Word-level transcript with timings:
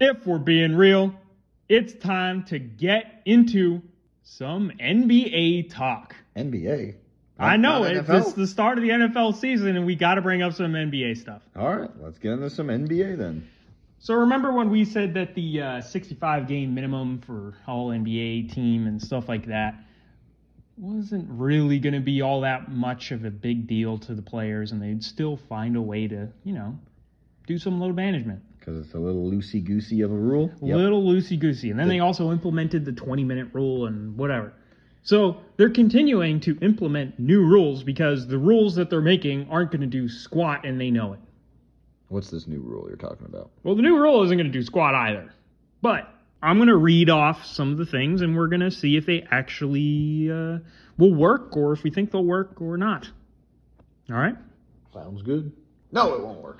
if 0.00 0.26
we're 0.26 0.38
being 0.38 0.74
real, 0.74 1.14
it's 1.68 1.92
time 1.92 2.44
to 2.44 2.58
get 2.58 3.22
into 3.26 3.82
some 4.22 4.72
NBA 4.80 5.72
talk. 5.72 6.16
NBA. 6.36 6.96
I 7.38 7.56
know 7.56 7.84
it's, 7.84 8.08
it's 8.08 8.32
the 8.34 8.46
start 8.46 8.76
of 8.76 8.82
the 8.82 8.90
NFL 8.90 9.34
season, 9.34 9.76
and 9.76 9.86
we 9.86 9.94
got 9.94 10.14
to 10.14 10.22
bring 10.22 10.42
up 10.42 10.52
some 10.52 10.72
NBA 10.72 11.16
stuff. 11.16 11.42
All 11.56 11.74
right, 11.74 11.90
let's 12.00 12.18
get 12.18 12.32
into 12.32 12.50
some 12.50 12.68
NBA 12.68 13.16
then. 13.16 13.48
So 13.98 14.14
remember 14.14 14.52
when 14.52 14.70
we 14.70 14.84
said 14.84 15.14
that 15.14 15.34
the 15.34 15.60
uh, 15.60 15.80
65 15.80 16.48
game 16.48 16.74
minimum 16.74 17.20
for 17.20 17.54
all 17.66 17.90
NBA 17.90 18.52
team 18.52 18.86
and 18.86 19.00
stuff 19.00 19.28
like 19.28 19.46
that 19.46 19.74
wasn't 20.76 21.26
really 21.30 21.78
going 21.78 21.94
to 21.94 22.00
be 22.00 22.22
all 22.22 22.40
that 22.42 22.70
much 22.70 23.10
of 23.10 23.24
a 23.24 23.30
big 23.30 23.66
deal 23.66 23.98
to 23.98 24.14
the 24.14 24.22
players, 24.22 24.72
and 24.72 24.80
they'd 24.80 25.04
still 25.04 25.36
find 25.36 25.76
a 25.76 25.82
way 25.82 26.08
to, 26.08 26.28
you 26.44 26.54
know, 26.54 26.78
do 27.46 27.58
some 27.58 27.80
load 27.80 27.96
management. 27.96 28.42
Because 28.58 28.84
it's 28.84 28.94
a 28.94 28.98
little 28.98 29.30
loosey 29.30 29.64
goosey 29.64 30.02
of 30.02 30.12
a 30.12 30.16
rule. 30.16 30.52
A 30.62 30.66
little 30.76 31.02
loosey 31.02 31.38
goosey. 31.38 31.70
And 31.70 31.78
then 31.78 31.88
they 31.88 32.00
also 32.00 32.30
implemented 32.30 32.84
the 32.84 32.92
20 32.92 33.24
minute 33.24 33.48
rule 33.52 33.86
and 33.86 34.16
whatever. 34.16 34.52
So 35.02 35.38
they're 35.56 35.70
continuing 35.70 36.40
to 36.40 36.58
implement 36.60 37.18
new 37.18 37.42
rules 37.42 37.82
because 37.82 38.26
the 38.26 38.36
rules 38.36 38.74
that 38.74 38.90
they're 38.90 39.00
making 39.00 39.48
aren't 39.50 39.70
going 39.70 39.80
to 39.80 39.86
do 39.86 40.08
squat 40.08 40.66
and 40.66 40.78
they 40.80 40.90
know 40.90 41.14
it. 41.14 41.20
What's 42.08 42.30
this 42.30 42.46
new 42.46 42.60
rule 42.60 42.86
you're 42.86 42.96
talking 42.96 43.26
about? 43.26 43.50
Well, 43.62 43.76
the 43.76 43.82
new 43.82 43.96
rule 43.96 44.22
isn't 44.24 44.36
going 44.36 44.50
to 44.50 44.52
do 44.52 44.62
squat 44.62 44.94
either. 44.94 45.32
But 45.80 46.12
I'm 46.42 46.58
going 46.58 46.68
to 46.68 46.76
read 46.76 47.08
off 47.08 47.46
some 47.46 47.72
of 47.72 47.78
the 47.78 47.86
things 47.86 48.20
and 48.20 48.36
we're 48.36 48.48
going 48.48 48.60
to 48.60 48.70
see 48.70 48.96
if 48.96 49.06
they 49.06 49.26
actually 49.30 50.30
uh, 50.30 50.58
will 50.98 51.14
work 51.14 51.56
or 51.56 51.72
if 51.72 51.82
we 51.82 51.90
think 51.90 52.10
they'll 52.10 52.24
work 52.24 52.60
or 52.60 52.76
not. 52.76 53.08
All 54.10 54.16
right? 54.16 54.36
Sounds 54.92 55.22
good. 55.22 55.52
No, 55.92 56.14
it 56.14 56.22
won't 56.22 56.40
work. 56.42 56.58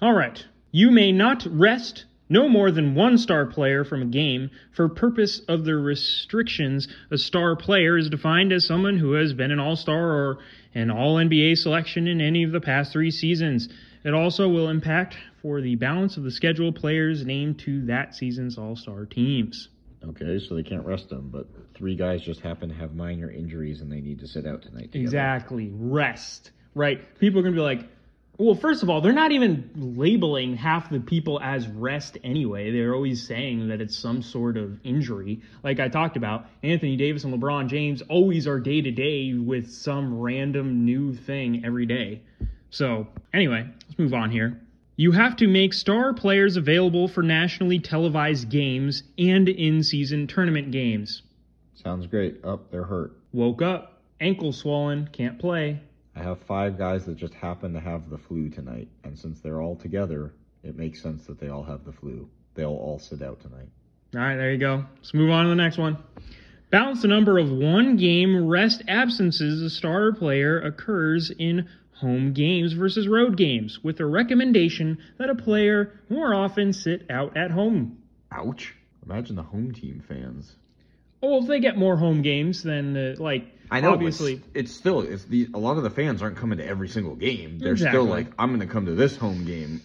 All 0.00 0.12
right. 0.12 0.44
You 0.72 0.90
may 0.90 1.12
not 1.12 1.46
rest 1.50 2.04
no 2.28 2.48
more 2.48 2.70
than 2.70 2.94
one 2.94 3.18
star 3.18 3.46
player 3.46 3.84
from 3.84 4.02
a 4.02 4.06
game 4.06 4.50
for 4.74 4.88
purpose 4.88 5.40
of 5.48 5.64
the 5.64 5.76
restrictions. 5.76 6.88
A 7.10 7.18
star 7.18 7.56
player 7.56 7.96
is 7.96 8.10
defined 8.10 8.52
as 8.52 8.66
someone 8.66 8.98
who 8.98 9.12
has 9.12 9.32
been 9.32 9.52
an 9.52 9.60
all-star 9.60 10.10
or 10.10 10.38
an 10.74 10.90
all-NBA 10.90 11.56
selection 11.56 12.08
in 12.08 12.20
any 12.20 12.42
of 12.42 12.52
the 12.52 12.60
past 12.60 12.92
3 12.92 13.10
seasons. 13.10 13.68
It 14.04 14.12
also 14.12 14.48
will 14.48 14.68
impact 14.68 15.16
for 15.40 15.60
the 15.60 15.76
balance 15.76 16.16
of 16.16 16.24
the 16.24 16.30
schedule 16.30 16.72
players 16.72 17.24
named 17.24 17.60
to 17.60 17.86
that 17.86 18.14
season's 18.14 18.58
all-star 18.58 19.06
teams. 19.06 19.68
Okay, 20.04 20.38
so 20.38 20.54
they 20.54 20.62
can't 20.62 20.84
rest 20.84 21.08
them, 21.08 21.30
but 21.32 21.46
three 21.74 21.96
guys 21.96 22.22
just 22.22 22.40
happen 22.40 22.68
to 22.68 22.74
have 22.74 22.94
minor 22.94 23.30
injuries 23.30 23.80
and 23.80 23.90
they 23.90 24.00
need 24.00 24.18
to 24.20 24.26
sit 24.26 24.46
out 24.46 24.62
tonight. 24.62 24.92
Together. 24.92 25.04
Exactly. 25.04 25.70
Rest. 25.72 26.50
Right. 26.74 27.18
People 27.18 27.40
are 27.40 27.42
going 27.42 27.54
to 27.54 27.58
be 27.58 27.64
like, 27.64 27.88
well, 28.38 28.54
first 28.54 28.82
of 28.82 28.90
all, 28.90 29.00
they're 29.00 29.12
not 29.12 29.32
even 29.32 29.70
labeling 29.74 30.56
half 30.56 30.90
the 30.90 31.00
people 31.00 31.40
as 31.40 31.66
rest 31.68 32.18
anyway. 32.22 32.70
They're 32.70 32.94
always 32.94 33.26
saying 33.26 33.68
that 33.68 33.80
it's 33.80 33.96
some 33.96 34.22
sort 34.22 34.56
of 34.56 34.78
injury. 34.84 35.40
Like 35.62 35.80
I 35.80 35.88
talked 35.88 36.16
about, 36.16 36.46
Anthony 36.62 36.96
Davis 36.96 37.24
and 37.24 37.32
LeBron 37.32 37.68
James 37.68 38.02
always 38.02 38.46
are 38.46 38.60
day 38.60 38.82
to 38.82 38.90
day 38.90 39.32
with 39.32 39.70
some 39.70 40.18
random 40.20 40.84
new 40.84 41.14
thing 41.14 41.64
every 41.64 41.86
day. 41.86 42.22
So, 42.70 43.06
anyway, 43.32 43.66
let's 43.86 43.98
move 43.98 44.12
on 44.12 44.30
here. 44.30 44.60
You 44.96 45.12
have 45.12 45.36
to 45.36 45.46
make 45.46 45.72
star 45.72 46.12
players 46.12 46.56
available 46.56 47.08
for 47.08 47.22
nationally 47.22 47.78
televised 47.78 48.50
games 48.50 49.02
and 49.18 49.48
in 49.48 49.82
season 49.82 50.26
tournament 50.26 50.72
games. 50.72 51.22
Sounds 51.74 52.06
great. 52.06 52.44
Up, 52.44 52.60
oh, 52.60 52.66
they're 52.70 52.84
hurt. 52.84 53.12
Woke 53.32 53.62
up, 53.62 54.00
ankle 54.20 54.52
swollen, 54.52 55.08
can't 55.12 55.38
play. 55.38 55.80
I 56.16 56.22
have 56.22 56.40
five 56.44 56.78
guys 56.78 57.04
that 57.04 57.16
just 57.16 57.34
happen 57.34 57.74
to 57.74 57.80
have 57.80 58.08
the 58.08 58.16
flu 58.16 58.48
tonight, 58.48 58.88
and 59.04 59.18
since 59.18 59.40
they're 59.40 59.60
all 59.60 59.76
together, 59.76 60.32
it 60.64 60.74
makes 60.74 61.02
sense 61.02 61.26
that 61.26 61.38
they 61.38 61.48
all 61.48 61.62
have 61.62 61.84
the 61.84 61.92
flu. 61.92 62.30
They'll 62.54 62.70
all 62.70 62.98
sit 62.98 63.20
out 63.20 63.40
tonight. 63.42 63.68
All 64.14 64.20
right, 64.22 64.36
there 64.36 64.50
you 64.50 64.58
go. 64.58 64.86
Let's 64.96 65.12
move 65.12 65.30
on 65.30 65.44
to 65.44 65.50
the 65.50 65.56
next 65.56 65.76
one. 65.76 65.98
Balance 66.70 67.02
the 67.02 67.08
number 67.08 67.38
of 67.38 67.50
one 67.50 67.98
game 67.98 68.46
rest 68.46 68.82
absences 68.88 69.60
a 69.60 69.68
starter 69.68 70.14
player 70.14 70.58
occurs 70.58 71.30
in 71.38 71.68
home 71.92 72.32
games 72.32 72.72
versus 72.72 73.06
road 73.06 73.36
games, 73.36 73.80
with 73.82 74.00
a 74.00 74.06
recommendation 74.06 74.98
that 75.18 75.28
a 75.28 75.34
player 75.34 76.00
more 76.08 76.34
often 76.34 76.72
sit 76.72 77.10
out 77.10 77.36
at 77.36 77.50
home. 77.50 77.98
Ouch. 78.32 78.74
Imagine 79.04 79.36
the 79.36 79.42
home 79.42 79.72
team 79.72 80.02
fans. 80.08 80.56
Oh, 81.22 81.40
if 81.42 81.48
they 81.48 81.60
get 81.60 81.76
more 81.76 81.96
home 81.96 82.22
games, 82.22 82.62
then 82.62 82.96
uh, 82.96 83.22
like 83.22 83.46
I 83.70 83.80
know, 83.80 83.92
obviously 83.92 84.34
it's, 84.34 84.46
it's 84.54 84.72
still 84.72 85.00
it's 85.00 85.24
the 85.24 85.48
a 85.54 85.58
lot 85.58 85.76
of 85.76 85.82
the 85.82 85.90
fans 85.90 86.22
aren't 86.22 86.36
coming 86.36 86.58
to 86.58 86.66
every 86.66 86.88
single 86.88 87.16
game. 87.16 87.58
They're 87.58 87.72
Exactly. 87.72 87.98
still 87.98 88.04
like, 88.04 88.28
I'm 88.38 88.48
going 88.50 88.60
to 88.60 88.72
come 88.72 88.86
to 88.86 88.94
this 88.94 89.16
home 89.16 89.44
game. 89.44 89.80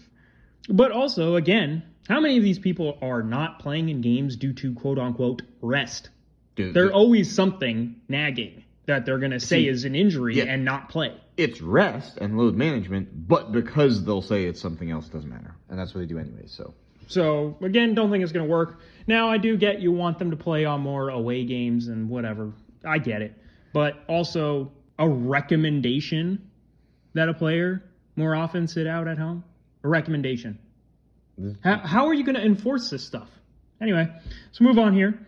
But 0.70 0.91
also, 0.91 1.36
again, 1.36 1.84
how 2.08 2.20
many 2.20 2.38
of 2.38 2.44
these 2.44 2.59
people 2.59 2.97
are 3.02 3.24
not 3.24 3.59
playing 3.59 3.90
in 3.90 4.02
games 4.02 4.36
due 4.36 4.53
to 4.53 4.74
quote 4.74 5.00
unquote 5.00 5.41
rest? 5.62 6.09
Dude, 6.56 6.74
There's 6.74 6.90
the- 6.90 6.94
always 6.96 7.34
something 7.34 7.96
nagging 8.08 8.64
that 8.88 9.06
they're 9.06 9.20
going 9.20 9.31
to 9.31 9.40
say 9.40 9.64
See, 9.64 9.68
is 9.70 9.86
an 9.86 9.96
injury 9.96 10.36
yeah. 10.38 10.44
and 10.46 10.66
not 10.66 10.90
play. 10.90 11.16
it's 11.38 11.62
rest 11.62 12.18
and 12.18 12.38
load 12.38 12.56
management, 12.56 13.28
but 13.28 13.52
because 13.52 14.03
they'll 14.03 14.22
say 14.24 14.46
it's 14.46 14.59
something 14.59 14.91
else, 14.91 15.08
doesn't 15.08 15.30
matter, 15.30 15.56
and 15.70 15.80
that's 15.80 15.94
what 15.94 16.02
they 16.02 16.08
do 16.08 16.20
anyway. 16.20 16.44
So 16.47 16.74
So, 17.11 17.57
again, 17.61 17.94
don't 17.94 18.09
think 18.09 18.23
it's 18.23 18.31
going 18.31 18.45
to 18.45 18.51
work. 18.51 18.79
Now, 19.05 19.29
I 19.29 19.38
do 19.38 19.57
get 19.57 19.81
you 19.81 19.91
want 19.91 20.17
them 20.17 20.31
to 20.31 20.38
play 20.38 20.63
on 20.63 20.79
more 20.79 21.09
away 21.09 21.44
games 21.44 21.88
and 21.88 22.09
whatever. 22.09 22.53
I 22.85 22.99
get 22.99 23.22
it. 23.22 23.33
But 23.73 24.03
also, 24.07 24.72
a 24.97 25.07
recommendation 25.07 26.49
that 27.13 27.27
a 27.27 27.33
player 27.33 27.83
more 28.16 28.35
often 28.35 28.67
sit 28.67 28.88
out 28.88 29.07
at 29.07 29.17
home? 29.17 29.44
A 29.83 29.88
recommendation. 29.88 30.59
Mm-hmm. 31.39 31.67
How, 31.67 31.85
how 31.85 32.07
are 32.07 32.13
you 32.13 32.23
going 32.23 32.35
to 32.35 32.45
enforce 32.45 32.89
this 32.89 33.03
stuff? 33.03 33.28
Anyway, 33.81 34.07
let's 34.47 34.61
move 34.61 34.78
on 34.78 34.93
here. 34.93 35.19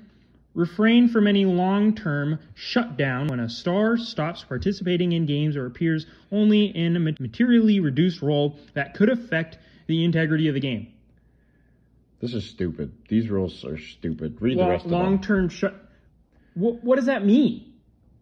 Refrain 0.53 1.09
from 1.09 1.27
any 1.27 1.45
long 1.45 1.95
term 1.95 2.39
shutdown 2.53 3.27
when 3.27 3.39
a 3.39 3.49
star 3.49 3.97
stops 3.97 4.43
participating 4.43 5.11
in 5.13 5.25
games 5.25 5.57
or 5.57 5.65
appears 5.65 6.05
only 6.31 6.65
in 6.65 6.95
a 6.95 6.99
materially 6.99 7.79
reduced 7.79 8.21
role 8.21 8.57
that 8.75 8.93
could 8.93 9.09
affect 9.09 9.57
the 9.87 10.05
integrity 10.05 10.47
of 10.47 10.53
the 10.53 10.59
game. 10.59 10.93
This 12.23 12.35
is 12.35 12.45
stupid. 12.45 12.93
These 13.09 13.29
rules 13.29 13.65
are 13.65 13.77
stupid. 13.77 14.37
Read 14.39 14.57
the 14.57 14.65
rest 14.65 14.85
of 14.85 14.91
long 14.91 15.19
term 15.19 15.49
shut. 15.49 15.75
What, 16.53 16.81
what 16.81 16.95
does 16.95 17.07
that 17.07 17.25
mean? 17.25 17.73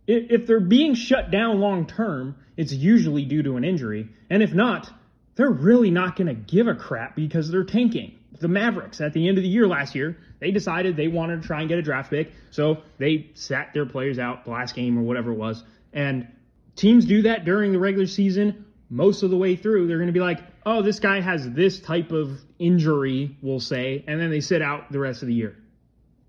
If, 0.08 0.42
if 0.42 0.48
they're 0.48 0.60
being 0.60 0.96
shut 0.96 1.30
down 1.30 1.60
long 1.60 1.86
term, 1.86 2.36
it's 2.58 2.74
usually 2.74 3.26
due 3.26 3.44
to 3.44 3.58
an 3.58 3.64
injury, 3.64 4.10
and 4.28 4.42
if 4.42 4.56
not, 4.56 4.92
they're 5.36 5.52
really 5.52 5.92
not 5.92 6.16
going 6.16 6.30
to 6.30 6.34
give 6.34 6.68
a 6.68 6.74
crap 6.74 7.16
because 7.16 7.52
they're 7.52 7.64
tanking. 7.64 8.18
The 8.40 8.48
Mavericks 8.48 9.02
at 9.02 9.14
the 9.14 9.30
end 9.30 9.38
of 9.38 9.44
the 9.44 9.50
year 9.50 9.68
last 9.68 9.94
year, 9.94 10.18
they 10.40 10.50
decided 10.50 10.98
they 10.98 11.08
wanted 11.08 11.44
to 11.44 11.48
try 11.48 11.60
and 11.60 11.70
get 11.70 11.78
a 11.78 11.84
draft 11.84 12.10
pick, 12.10 12.32
so 12.50 12.80
they 12.98 13.30
sat 13.36 13.72
their 13.76 13.86
players 13.86 14.18
out 14.18 14.46
the 14.46 14.50
last 14.50 14.74
game 14.74 14.98
or 14.98 15.04
whatever 15.04 15.32
it 15.32 15.38
was. 15.38 15.64
And 15.94 16.28
teams 16.76 17.06
do 17.06 17.22
that 17.22 17.46
during 17.46 17.72
the 17.72 17.78
regular 17.78 18.08
season 18.08 18.66
most 18.92 19.24
of 19.24 19.32
the 19.32 19.38
way 19.38 19.56
through. 19.56 19.88
They're 19.88 19.98
going 19.98 20.08
to 20.08 20.14
be 20.14 20.20
like, 20.20 20.42
oh, 20.66 20.84
this 20.84 21.00
guy 21.00 21.22
has 21.22 21.50
this 21.50 21.80
type 21.80 22.12
of 22.12 22.40
injury, 22.60 23.38
we'll 23.42 23.62
say, 23.62 24.04
and 24.06 24.20
then 24.20 24.30
they 24.30 24.42
sit 24.42 24.62
out 24.62 24.92
the 24.92 25.00
rest 25.00 25.24
of 25.24 25.30
the 25.30 25.34
year. 25.34 25.58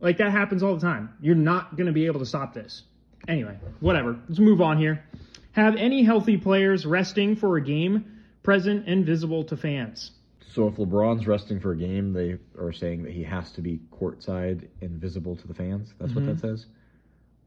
Like 0.00 0.18
that 0.18 0.30
happens 0.30 0.62
all 0.62 0.74
the 0.74 0.80
time. 0.80 1.10
You're 1.20 1.34
not 1.34 1.76
going 1.76 1.88
to 1.88 1.92
be 1.92 2.06
able 2.06 2.20
to 2.20 2.26
stop 2.26 2.54
this. 2.54 2.82
Anyway, 3.28 3.58
whatever. 3.80 4.18
Let's 4.28 4.40
move 4.40 4.60
on 4.60 4.78
here. 4.78 5.04
Have 5.52 5.76
any 5.76 6.02
healthy 6.02 6.38
players 6.38 6.86
resting 6.86 7.36
for 7.36 7.56
a 7.56 7.60
game 7.60 8.22
present 8.42 8.88
and 8.88 9.04
visible 9.04 9.44
to 9.44 9.56
fans? 9.56 10.12
So 10.52 10.68
if 10.68 10.74
LeBron's 10.74 11.26
resting 11.26 11.60
for 11.60 11.72
a 11.72 11.76
game, 11.76 12.12
they 12.12 12.36
are 12.58 12.72
saying 12.72 13.04
that 13.04 13.12
he 13.12 13.22
has 13.22 13.52
to 13.52 13.62
be 13.62 13.80
courtside 13.92 14.68
and 14.80 15.00
visible 15.00 15.36
to 15.36 15.48
the 15.48 15.54
fans. 15.54 15.92
That's 15.98 16.14
what 16.14 16.26
that 16.26 16.36
mm-hmm. 16.36 16.46
says. 16.46 16.66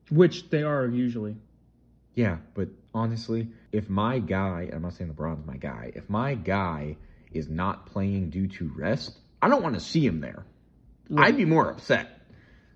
Which 0.09 0.50
they 0.50 0.64
are 0.64 0.88
usually. 0.88 1.36
Yeah, 2.16 2.38
but 2.53 2.70
honestly, 2.94 3.50
if 3.72 3.90
my 3.90 4.20
guy, 4.20 4.70
I'm 4.72 4.81
not 4.81 4.94
saying 4.94 5.14
LeBron's 5.14 5.46
my 5.46 5.58
guy, 5.58 5.92
if 5.94 6.09
my 6.09 6.34
guy 6.34 6.96
is 7.31 7.50
not 7.50 7.88
playing 7.88 8.30
due 8.30 8.48
to 8.48 8.72
rest, 8.76 9.18
I 9.42 9.50
don't 9.50 9.62
want 9.62 9.76
to 9.76 9.81
see 9.81 10.06
him 10.06 10.22
there. 10.22 10.46
I'd 11.16 11.38
be 11.38 11.46
more 11.46 11.70
upset. 11.70 12.09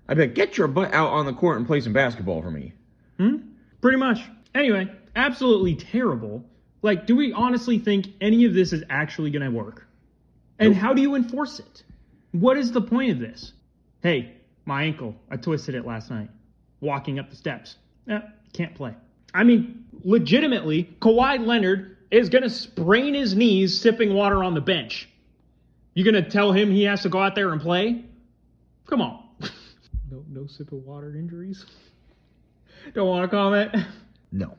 I'd 0.06 0.16
be 0.16 0.24
like, 0.24 0.34
get 0.34 0.58
your 0.58 0.68
butt 0.68 0.92
out 0.92 1.08
on 1.08 1.26
the 1.26 1.32
court 1.32 1.56
and 1.56 1.66
play 1.66 1.80
some 1.80 1.92
basketball 1.92 2.42
for 2.42 2.50
me. 2.50 2.74
Hmm? 3.18 3.36
Pretty 3.80 3.96
much. 3.96 4.20
Anyway, 4.54 4.90
absolutely 5.16 5.74
terrible. 5.74 6.44
Like, 6.82 7.06
do 7.06 7.16
we 7.16 7.32
honestly 7.32 7.78
think 7.78 8.08
any 8.20 8.44
of 8.44 8.54
this 8.54 8.72
is 8.72 8.84
actually 8.90 9.30
going 9.30 9.44
to 9.44 9.50
work? 9.50 9.86
And 10.58 10.74
how 10.74 10.92
do 10.92 11.00
you 11.00 11.14
enforce 11.14 11.58
it? 11.58 11.82
What 12.32 12.58
is 12.58 12.72
the 12.72 12.82
point 12.82 13.12
of 13.12 13.18
this? 13.18 13.52
Hey, 14.02 14.34
my 14.66 14.84
ankle, 14.84 15.16
I 15.30 15.36
twisted 15.36 15.74
it 15.74 15.86
last 15.86 16.10
night. 16.10 16.28
Walking 16.80 17.18
up 17.18 17.30
the 17.30 17.36
steps. 17.36 17.76
Eh, 18.08 18.20
can't 18.52 18.74
play. 18.74 18.94
I 19.32 19.44
mean, 19.44 19.84
legitimately, 20.02 20.96
Kawhi 21.00 21.44
Leonard 21.44 21.96
is 22.10 22.28
going 22.28 22.42
to 22.42 22.50
sprain 22.50 23.14
his 23.14 23.34
knees 23.34 23.80
sipping 23.80 24.14
water 24.14 24.42
on 24.42 24.54
the 24.54 24.60
bench. 24.60 25.08
You 25.94 26.04
going 26.04 26.22
to 26.22 26.28
tell 26.28 26.52
him 26.52 26.70
he 26.70 26.84
has 26.84 27.02
to 27.02 27.08
go 27.08 27.20
out 27.20 27.34
there 27.34 27.52
and 27.52 27.60
play? 27.60 28.04
Come 28.86 29.02
on. 29.02 29.22
no, 30.10 30.24
no 30.28 30.46
sip 30.46 30.72
of 30.72 30.84
water 30.84 31.14
injuries. 31.14 31.64
Don't 32.94 33.08
want 33.08 33.30
to 33.30 33.36
comment. 33.36 33.76
no. 34.32 34.56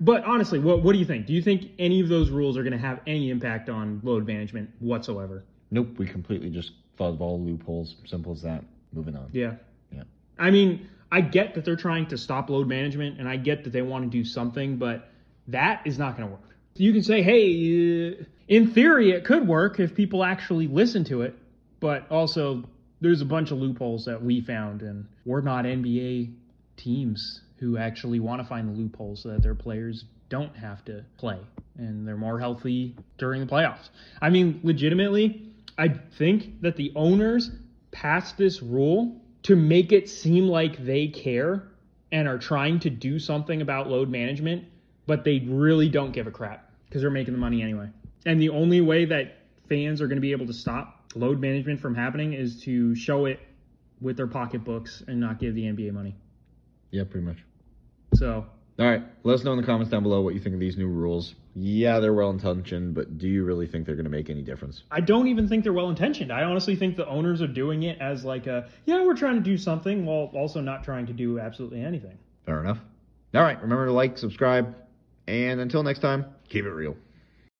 But 0.00 0.24
honestly, 0.24 0.58
what 0.58 0.82
what 0.82 0.92
do 0.92 0.98
you 0.98 1.04
think? 1.04 1.26
Do 1.26 1.32
you 1.32 1.40
think 1.40 1.70
any 1.78 2.00
of 2.00 2.08
those 2.08 2.28
rules 2.28 2.58
are 2.58 2.62
going 2.62 2.72
to 2.72 2.78
have 2.78 3.00
any 3.06 3.30
impact 3.30 3.68
on 3.68 4.00
load 4.02 4.26
management 4.26 4.70
whatsoever? 4.80 5.44
Nope, 5.70 5.96
we 5.96 6.06
completely 6.06 6.50
just 6.50 6.72
Thought 6.96 7.14
of 7.14 7.20
all 7.20 7.42
loopholes. 7.42 7.96
Simple 8.04 8.32
as 8.32 8.42
that. 8.42 8.64
Moving 8.92 9.16
on. 9.16 9.28
Yeah. 9.32 9.44
Yeah. 9.44 9.54
I 10.38 10.50
mean, 10.50 10.88
I 11.10 11.20
get 11.20 11.54
that 11.54 11.64
they're 11.64 11.76
trying 11.76 12.06
to 12.08 12.18
stop 12.18 12.50
load 12.50 12.68
management 12.68 13.18
and 13.18 13.28
I 13.28 13.36
get 13.36 13.64
that 13.64 13.70
they 13.70 13.82
want 13.82 14.04
to 14.04 14.10
do 14.10 14.24
something, 14.24 14.76
but 14.76 15.08
that 15.48 15.82
is 15.84 15.98
not 15.98 16.16
going 16.16 16.28
to 16.28 16.32
work. 16.32 16.56
You 16.76 16.92
can 16.92 17.02
say, 17.02 17.22
hey, 17.22 18.10
uh, 18.10 18.24
in 18.48 18.72
theory, 18.72 19.12
it 19.12 19.24
could 19.24 19.46
work 19.46 19.78
if 19.78 19.94
people 19.94 20.24
actually 20.24 20.66
listen 20.66 21.04
to 21.04 21.22
it, 21.22 21.36
but 21.80 22.10
also 22.10 22.64
there's 23.00 23.20
a 23.20 23.26
bunch 23.26 23.50
of 23.52 23.58
loopholes 23.58 24.06
that 24.06 24.22
we 24.22 24.40
found, 24.40 24.82
and 24.82 25.06
we're 25.24 25.40
not 25.40 25.66
NBA 25.66 26.34
teams 26.76 27.42
who 27.58 27.78
actually 27.78 28.18
want 28.18 28.42
to 28.42 28.48
find 28.48 28.68
the 28.68 28.72
loopholes 28.72 29.22
so 29.22 29.30
that 29.30 29.42
their 29.42 29.54
players 29.54 30.04
don't 30.28 30.56
have 30.56 30.84
to 30.84 31.04
play 31.16 31.38
and 31.78 32.06
they're 32.06 32.16
more 32.16 32.40
healthy 32.40 32.96
during 33.18 33.40
the 33.40 33.46
playoffs. 33.46 33.90
I 34.20 34.30
mean, 34.30 34.60
legitimately, 34.62 35.42
I 35.78 35.88
think 35.88 36.60
that 36.62 36.76
the 36.76 36.92
owners 36.96 37.50
passed 37.92 38.36
this 38.36 38.62
rule 38.62 39.20
to 39.44 39.56
make 39.56 39.92
it 39.92 40.08
seem 40.08 40.48
like 40.48 40.84
they 40.84 41.06
care 41.08 41.62
and 42.12 42.28
are 42.28 42.38
trying 42.38 42.80
to 42.80 42.90
do 42.90 43.18
something 43.18 43.62
about 43.62 43.88
load 43.88 44.08
management, 44.08 44.64
but 45.06 45.24
they 45.24 45.40
really 45.40 45.88
don't 45.88 46.12
give 46.12 46.26
a 46.26 46.30
crap 46.30 46.70
because 46.86 47.02
they're 47.02 47.10
making 47.10 47.34
the 47.34 47.40
money 47.40 47.62
anyway. 47.62 47.88
And 48.26 48.40
the 48.40 48.48
only 48.48 48.80
way 48.80 49.04
that 49.04 49.38
fans 49.68 50.00
are 50.00 50.06
going 50.06 50.16
to 50.16 50.22
be 50.22 50.32
able 50.32 50.46
to 50.46 50.52
stop 50.52 51.12
load 51.14 51.40
management 51.40 51.80
from 51.80 51.94
happening 51.94 52.32
is 52.32 52.62
to 52.62 52.94
show 52.94 53.26
it 53.26 53.40
with 54.00 54.16
their 54.16 54.26
pocketbooks 54.26 55.02
and 55.06 55.20
not 55.20 55.38
give 55.38 55.54
the 55.54 55.62
NBA 55.62 55.92
money. 55.92 56.14
Yeah, 56.90 57.04
pretty 57.04 57.26
much. 57.26 57.38
So, 58.14 58.46
All 58.78 58.86
right. 58.86 59.02
Let 59.22 59.34
us 59.34 59.44
know 59.44 59.52
in 59.52 59.60
the 59.60 59.66
comments 59.66 59.90
down 59.90 60.02
below 60.02 60.20
what 60.20 60.34
you 60.34 60.40
think 60.40 60.54
of 60.54 60.60
these 60.60 60.76
new 60.76 60.88
rules. 60.88 61.34
Yeah, 61.54 62.00
they're 62.00 62.12
well 62.12 62.30
intentioned, 62.30 62.94
but 62.94 63.18
do 63.18 63.28
you 63.28 63.44
really 63.44 63.68
think 63.68 63.86
they're 63.86 63.94
going 63.94 64.04
to 64.04 64.10
make 64.10 64.30
any 64.30 64.42
difference? 64.42 64.82
I 64.90 65.00
don't 65.00 65.28
even 65.28 65.48
think 65.48 65.62
they're 65.62 65.72
well 65.72 65.90
intentioned. 65.90 66.32
I 66.32 66.42
honestly 66.42 66.74
think 66.74 66.96
the 66.96 67.06
owners 67.06 67.40
are 67.40 67.46
doing 67.46 67.84
it 67.84 68.00
as 68.00 68.24
like 68.24 68.48
a, 68.48 68.68
yeah, 68.84 69.04
we're 69.04 69.16
trying 69.16 69.36
to 69.36 69.40
do 69.40 69.56
something 69.56 70.04
while 70.04 70.30
also 70.34 70.60
not 70.60 70.82
trying 70.82 71.06
to 71.06 71.12
do 71.12 71.38
absolutely 71.38 71.82
anything. 71.84 72.18
Fair 72.46 72.60
enough. 72.60 72.78
All 73.34 73.42
right. 73.42 73.60
Remember 73.62 73.86
to 73.86 73.92
like, 73.92 74.18
subscribe, 74.18 74.74
and 75.28 75.60
until 75.60 75.84
next 75.84 76.00
time, 76.00 76.26
keep 76.48 76.64
it 76.64 76.70
real. 76.70 76.96